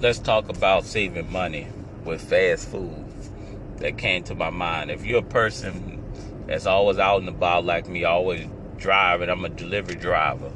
let's 0.00 0.20
talk 0.20 0.48
about 0.48 0.84
saving 0.84 1.30
money 1.32 1.66
with 2.04 2.20
fast 2.20 2.68
food. 2.68 3.04
That 3.78 3.98
came 3.98 4.22
to 4.24 4.34
my 4.34 4.50
mind. 4.50 4.90
If 4.90 5.04
you're 5.04 5.20
a 5.20 5.22
person 5.22 6.02
that's 6.46 6.66
always 6.66 6.98
out 6.98 7.20
and 7.20 7.28
about 7.28 7.64
like 7.64 7.88
me, 7.88 8.04
always 8.04 8.46
driving, 8.76 9.28
I'm 9.28 9.44
a 9.44 9.48
delivery 9.48 9.96
driver, 9.96 10.52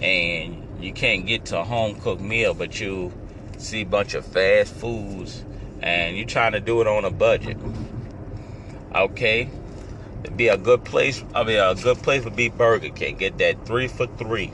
and 0.00 0.66
you 0.80 0.92
can't 0.92 1.26
get 1.26 1.46
to 1.46 1.60
a 1.60 1.64
home 1.64 1.96
cooked 2.00 2.20
meal, 2.20 2.54
but 2.54 2.80
you 2.80 3.12
see 3.58 3.82
a 3.82 3.86
bunch 3.86 4.14
of 4.14 4.24
fast 4.24 4.74
foods 4.74 5.44
and 5.80 6.16
you're 6.16 6.26
trying 6.26 6.52
to 6.52 6.60
do 6.60 6.80
it 6.80 6.86
on 6.86 7.04
a 7.04 7.10
budget. 7.10 7.56
Okay? 8.94 9.50
It'd 10.22 10.36
be 10.36 10.48
a 10.48 10.56
good 10.56 10.84
place. 10.84 11.22
I 11.34 11.44
mean, 11.44 11.58
a 11.58 11.74
good 11.74 11.98
place 11.98 12.24
would 12.24 12.36
be 12.36 12.48
Burger 12.48 12.90
King. 12.90 13.16
Get 13.16 13.38
that 13.38 13.66
three 13.66 13.88
for 13.88 14.06
three. 14.06 14.52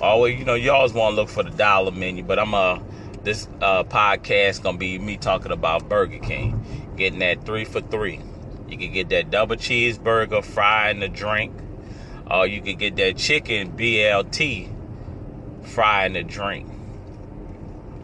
Always, 0.00 0.38
you 0.38 0.44
know, 0.44 0.54
you 0.54 0.70
always 0.70 0.92
want 0.92 1.12
to 1.12 1.16
look 1.20 1.28
for 1.28 1.42
the 1.42 1.50
dollar 1.50 1.90
menu, 1.90 2.22
but 2.22 2.38
I'm 2.38 2.54
a 2.54 2.80
this 3.24 3.48
uh, 3.60 3.82
podcast 3.82 4.62
gonna 4.62 4.78
be 4.78 4.98
me 4.98 5.16
talking 5.16 5.50
about 5.50 5.88
Burger 5.88 6.18
King, 6.18 6.94
getting 6.96 7.18
that 7.18 7.44
three 7.44 7.64
for 7.64 7.80
three. 7.80 8.20
You 8.68 8.78
can 8.78 8.92
get 8.92 9.08
that 9.08 9.30
double 9.30 9.56
cheeseburger, 9.56 10.44
fry 10.44 10.90
and 10.90 11.02
a 11.02 11.08
drink, 11.08 11.52
or 12.30 12.46
you 12.46 12.62
can 12.62 12.76
get 12.76 12.94
that 12.96 13.16
chicken 13.16 13.72
BLT, 13.76 14.72
fry 15.64 16.06
and 16.06 16.16
a 16.16 16.22
drink. 16.22 16.70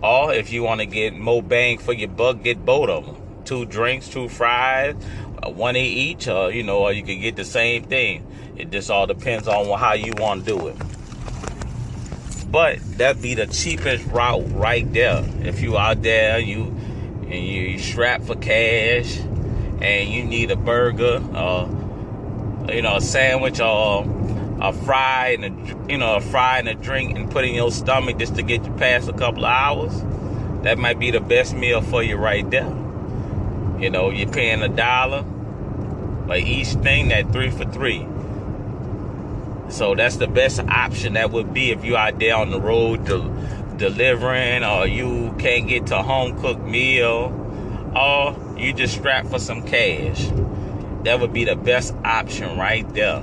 Or 0.02 0.34
if 0.34 0.52
you 0.52 0.64
want 0.64 0.80
to 0.80 0.86
get 0.86 1.14
more 1.14 1.42
bang 1.42 1.78
for 1.78 1.92
your 1.92 2.08
buck, 2.08 2.42
get 2.42 2.64
both 2.64 2.88
of 2.88 3.06
them. 3.06 3.16
Two 3.44 3.66
drinks, 3.66 4.08
two 4.08 4.28
fries, 4.28 4.96
uh, 5.42 5.50
one 5.50 5.76
each, 5.76 6.26
or 6.26 6.50
you 6.50 6.64
know, 6.64 6.80
or 6.80 6.92
you 6.92 7.04
can 7.04 7.20
get 7.20 7.36
the 7.36 7.44
same 7.44 7.84
thing. 7.84 8.26
It 8.56 8.70
just 8.70 8.90
all 8.90 9.06
depends 9.06 9.46
on 9.46 9.78
how 9.78 9.92
you 9.92 10.12
want 10.18 10.44
to 10.44 10.56
do 10.58 10.68
it. 10.68 10.76
But 12.54 12.78
that'd 12.98 13.20
be 13.20 13.34
the 13.34 13.48
cheapest 13.48 14.06
route 14.06 14.44
right 14.52 14.90
there. 14.92 15.24
If 15.40 15.60
you 15.60 15.76
out 15.76 16.04
there, 16.04 16.38
you 16.38 16.66
and 17.28 17.44
you 17.44 17.80
strap 17.80 18.22
for 18.22 18.36
cash, 18.36 19.18
and 19.80 20.08
you 20.08 20.22
need 20.22 20.52
a 20.52 20.56
burger, 20.56 21.20
or 21.34 21.68
you 22.72 22.80
know, 22.80 22.94
a 22.94 23.00
sandwich, 23.00 23.58
or 23.58 24.06
a 24.62 24.72
fry 24.72 25.36
and 25.36 25.44
a 25.44 25.92
you 25.92 25.98
know 25.98 26.14
a 26.14 26.20
fry 26.20 26.60
and 26.60 26.68
a 26.68 26.74
drink, 26.74 27.18
and 27.18 27.28
put 27.28 27.44
in 27.44 27.54
your 27.54 27.72
stomach 27.72 28.18
just 28.18 28.36
to 28.36 28.44
get 28.44 28.64
you 28.64 28.72
past 28.74 29.08
a 29.08 29.12
couple 29.12 29.44
of 29.44 29.50
hours. 29.50 30.00
That 30.62 30.78
might 30.78 31.00
be 31.00 31.10
the 31.10 31.18
best 31.18 31.56
meal 31.56 31.82
for 31.82 32.04
you 32.04 32.14
right 32.14 32.48
there. 32.48 32.72
You 33.80 33.90
know, 33.90 34.10
you're 34.10 34.30
paying 34.30 34.62
a 34.62 34.68
dollar, 34.68 35.22
but 35.22 36.38
each 36.38 36.68
thing 36.68 37.08
that 37.08 37.32
three 37.32 37.50
for 37.50 37.64
three. 37.64 38.06
So 39.68 39.94
that's 39.94 40.16
the 40.16 40.26
best 40.26 40.60
option 40.60 41.14
that 41.14 41.30
would 41.30 41.52
be 41.52 41.70
if 41.70 41.84
you 41.84 41.96
out 41.96 42.18
there 42.18 42.36
on 42.36 42.50
the 42.50 42.60
road 42.60 43.04
delivering 43.76 44.62
or 44.62 44.86
you 44.86 45.34
can't 45.38 45.66
get 45.66 45.86
to 45.86 46.02
home 46.02 46.38
cooked 46.40 46.64
meal 46.64 47.40
or 47.96 48.36
you 48.58 48.72
just 48.72 48.94
strap 48.94 49.26
for 49.26 49.38
some 49.38 49.66
cash. 49.66 50.28
That 51.04 51.20
would 51.20 51.32
be 51.32 51.44
the 51.44 51.56
best 51.56 51.94
option 52.04 52.56
right 52.58 52.88
there. 52.94 53.22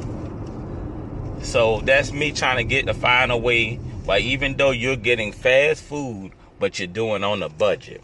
So 1.42 1.81
that's 1.81 2.12
me 2.12 2.31
trying 2.31 2.58
to 2.58 2.64
get 2.64 2.86
to 2.88 2.94
find 2.94 3.31
a 3.31 3.38
way 3.38 3.75
why 4.06 4.19
even 4.19 4.58
though 4.58 4.72
you're 4.72 4.95
getting 4.95 5.31
fast 5.31 5.84
food, 5.84 6.31
but 6.59 6.80
you're 6.80 6.88
doing 6.88 7.23
on 7.23 7.42
a 7.44 7.50
budget. 7.50 8.03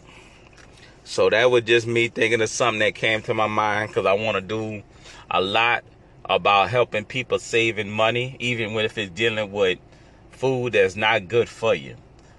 So 1.04 1.30
that 1.30 1.50
was 1.50 1.64
just 1.64 1.86
me 1.86 2.08
thinking 2.08 2.40
of 2.40 2.48
something 2.48 2.80
that 2.80 2.94
came 2.94 3.22
to 3.22 3.34
my 3.34 3.46
mind 3.46 3.88
because 3.88 4.06
I 4.06 4.12
want 4.12 4.36
to 4.36 4.40
do 4.40 4.82
a 5.30 5.40
lot 5.40 5.84
about 6.28 6.68
helping 6.70 7.04
people 7.04 7.38
saving 7.38 7.90
money, 7.90 8.36
even 8.38 8.72
if 8.72 8.98
it's 8.98 9.10
dealing 9.12 9.50
with 9.52 9.78
food 10.30 10.74
that's 10.74 10.96
not 10.96 11.28
good 11.28 11.48
for 11.48 11.74
you, 11.74 11.96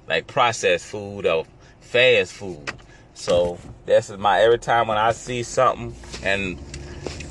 like 0.07 0.27
processed 0.27 0.85
food 0.85 1.25
or 1.25 1.45
fast 1.81 2.33
food. 2.33 2.71
So 3.13 3.57
this 3.85 4.09
is 4.09 4.17
my 4.17 4.39
every 4.41 4.59
time 4.59 4.87
when 4.87 4.97
I 4.97 5.11
see 5.11 5.43
something, 5.43 5.95
and 6.23 6.57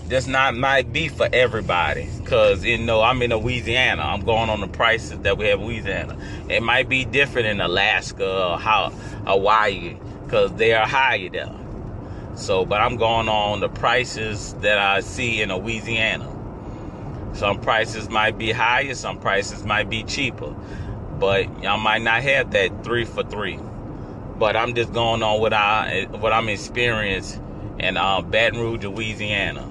this 0.09 0.27
not 0.27 0.57
might 0.57 0.93
be 0.93 1.09
for 1.09 1.29
everybody, 1.33 2.09
cause 2.25 2.65
you 2.65 2.77
know 2.77 3.03
I'm 3.03 3.23
in 3.23 3.31
Louisiana. 3.31 4.03
I'm 4.03 4.21
going 4.21 4.51
on 4.51 4.61
the 4.61 4.69
prices 4.69 5.19
that 5.21 5.39
we 5.39 5.47
have 5.47 5.61
in 5.61 5.67
Louisiana. 5.67 6.19
It 6.49 6.63
might 6.63 6.89
be 6.89 7.05
different 7.05 7.47
in 7.47 7.61
Alaska 7.61 8.25
or 8.25 8.59
Hawaii, 8.59 9.97
cause 10.29 10.53
they 10.55 10.75
are 10.75 10.87
higher 10.87 11.29
there. 11.31 11.55
So, 12.35 12.65
but 12.65 12.81
I'm 12.81 12.97
going 12.97 13.29
on 13.29 13.61
the 13.61 13.69
prices 13.69 14.55
that 14.61 14.79
I 14.79 15.01
see 15.01 15.43
in 15.43 15.53
Louisiana. 15.53 16.38
Some 17.35 17.61
prices 17.61 18.09
might 18.09 18.39
be 18.39 18.53
higher, 18.53 18.95
some 18.95 19.19
prices 19.19 19.65
might 19.65 19.89
be 19.89 20.03
cheaper. 20.05 20.55
But 21.19 21.63
y'all 21.63 21.79
might 21.79 22.03
not 22.03 22.23
have 22.23 22.53
that 22.53 22.85
three 22.85 23.05
for 23.05 23.23
three. 23.23 23.59
But 24.39 24.57
I'm 24.57 24.75
just 24.75 24.93
going 24.93 25.23
on 25.23 25.41
what 25.41 25.53
I 25.53 26.07
what 26.11 26.33
I'm 26.33 26.49
experiencing 26.49 27.77
in 27.79 27.97
uh, 27.97 28.23
Baton 28.23 28.61
Rouge, 28.61 28.85
Louisiana. 28.85 29.69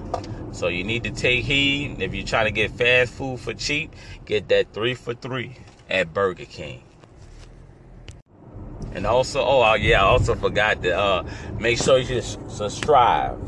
So 0.51 0.67
you 0.67 0.84
need 0.84 1.03
to 1.03 1.12
take 1.12 1.46
heed. 1.46 2.01
If 2.01 2.13
you're 2.16 2.25
trying 2.25 2.46
to 2.46 2.51
get 2.51 2.72
fast 2.72 3.13
food 3.13 3.40
for 3.40 3.53
cheap, 3.53 3.94
get 4.25 4.50
that 4.50 4.73
three 4.73 4.94
for 4.94 5.13
three 5.13 5.57
at 5.90 6.13
Burger 6.13 6.46
King. 6.46 6.84
And 8.94 9.06
also, 9.06 9.41
oh 9.41 9.73
yeah, 9.75 10.03
I 10.03 10.07
also 10.07 10.35
forgot 10.35 10.81
to 10.84 10.97
uh, 10.97 11.29
make 11.59 11.78
sure 11.78 12.00
you 12.00 12.22
subscribe. 12.22 13.40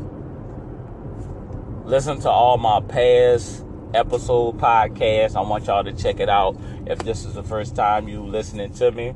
Listen 1.84 2.20
to 2.20 2.30
all 2.30 2.56
my 2.56 2.80
past 2.80 3.64
episode 3.94 4.58
podcast. 4.58 5.36
I 5.36 5.40
want 5.40 5.66
y'all 5.66 5.84
to 5.84 5.92
check 5.92 6.20
it 6.20 6.28
out. 6.28 6.56
If 6.86 7.00
this 7.00 7.24
is 7.24 7.34
the 7.34 7.42
first 7.42 7.74
time 7.76 8.08
you 8.08 8.22
listening 8.22 8.72
to 8.74 8.90
me, 8.92 9.14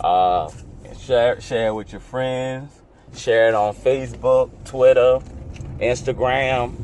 uh, 0.00 0.50
share 1.00 1.40
share 1.40 1.74
with 1.74 1.92
your 1.92 2.00
friends. 2.00 2.80
Share 3.14 3.48
it 3.48 3.54
on 3.54 3.74
Facebook, 3.74 4.50
Twitter, 4.64 5.20
Instagram. 5.78 6.76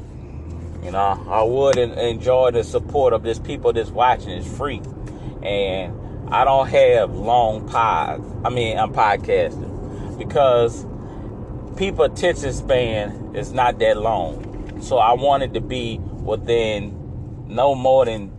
You 0.84 0.92
know, 0.92 1.26
I 1.28 1.42
would 1.42 1.76
enjoy 1.76 2.52
the 2.52 2.64
support 2.64 3.12
of 3.12 3.22
this 3.22 3.38
people 3.38 3.72
that's 3.72 3.90
watching. 3.90 4.30
It's 4.30 4.56
free, 4.56 4.80
and 5.42 5.94
I 6.32 6.44
don't 6.44 6.68
have 6.68 7.14
long 7.14 7.68
pods. 7.68 8.24
I 8.44 8.50
mean, 8.50 8.78
I'm 8.78 8.92
podcasting 8.92 10.18
because 10.18 10.86
people 11.76 12.04
attention 12.04 12.52
span 12.52 13.34
is 13.34 13.52
not 13.52 13.78
that 13.80 13.96
long. 13.98 14.80
So 14.80 14.98
I 14.98 15.12
wanted 15.14 15.54
to 15.54 15.60
be 15.60 16.00
within 16.22 17.46
no 17.48 17.74
more 17.74 18.04
than 18.04 18.32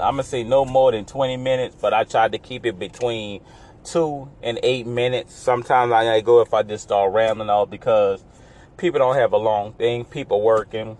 I'm 0.00 0.14
gonna 0.14 0.22
say 0.22 0.44
no 0.44 0.64
more 0.64 0.92
than 0.92 1.04
20 1.04 1.36
minutes, 1.36 1.76
but 1.80 1.92
I 1.92 2.04
tried 2.04 2.32
to 2.32 2.38
keep 2.38 2.64
it 2.66 2.78
between 2.78 3.40
two 3.84 4.30
and 4.42 4.60
eight 4.62 4.86
minutes. 4.86 5.34
Sometimes 5.34 5.92
I 5.92 6.20
go 6.20 6.40
if 6.40 6.54
I 6.54 6.62
just 6.62 6.84
start 6.84 7.12
rambling 7.12 7.50
off 7.50 7.70
because 7.70 8.24
people 8.76 8.98
don't 8.98 9.16
have 9.16 9.32
a 9.32 9.38
long 9.38 9.72
thing. 9.72 10.04
People 10.04 10.40
working, 10.40 10.96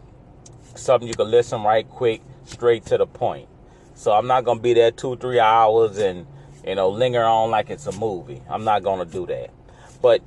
something 0.75 1.07
you 1.07 1.15
can 1.15 1.31
listen 1.31 1.63
right 1.63 1.89
quick, 1.89 2.23
straight 2.45 2.87
to 2.87 2.99
the 2.99 3.07
point. 3.07 3.49
So 3.95 4.13
I'm 4.13 4.27
not 4.27 4.45
gonna 4.45 4.61
be 4.61 4.75
there 4.75 4.91
two, 4.91 5.17
three 5.17 5.41
hours 5.41 5.99
and 5.99 6.27
you 6.67 6.75
know 6.75 6.89
linger 6.91 7.25
on 7.25 7.51
like 7.51 7.71
it's 7.71 7.87
a 7.87 7.93
movie. 7.93 8.43
I'm 8.49 8.65
not 8.65 8.83
gonna 8.83 9.05
do 9.05 9.27
that. 9.27 9.51
But 10.03 10.23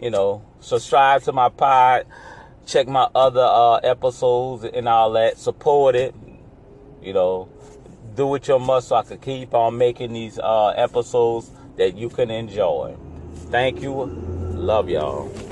you 0.00 0.10
know, 0.10 0.44
subscribe 0.60 1.22
to 1.22 1.32
my 1.32 1.48
pod 1.48 2.06
check 2.66 2.88
my 2.88 3.08
other 3.14 3.44
uh, 3.44 3.76
episodes 3.76 4.64
and 4.64 4.88
all 4.88 5.12
that. 5.12 5.38
Support 5.38 5.96
it. 5.96 6.14
You 7.02 7.12
know, 7.12 7.48
do 8.14 8.26
what 8.26 8.46
you 8.48 8.58
must 8.58 8.88
so 8.88 8.96
I 8.96 9.02
can 9.02 9.18
keep 9.18 9.54
on 9.54 9.76
making 9.76 10.12
these 10.12 10.38
uh, 10.38 10.68
episodes 10.68 11.50
that 11.76 11.96
you 11.96 12.08
can 12.08 12.30
enjoy. 12.30 12.96
Thank 13.50 13.82
you. 13.82 14.04
Love 14.54 14.88
y'all. 14.88 15.51